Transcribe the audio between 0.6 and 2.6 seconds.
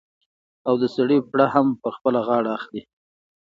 او د سړي پړه هم په خپله غاړه